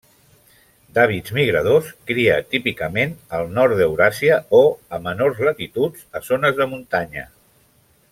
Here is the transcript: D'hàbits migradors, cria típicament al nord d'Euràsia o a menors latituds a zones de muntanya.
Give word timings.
D'hàbits 0.93 1.33
migradors, 1.39 1.91
cria 2.11 2.37
típicament 2.53 3.13
al 3.39 3.51
nord 3.57 3.77
d'Euràsia 3.81 4.39
o 4.61 4.65
a 4.99 5.01
menors 5.09 5.43
latituds 5.49 6.09
a 6.21 6.27
zones 6.31 6.57
de 6.63 6.69
muntanya. 6.73 7.27